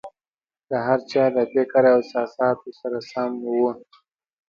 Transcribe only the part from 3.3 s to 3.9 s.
وو.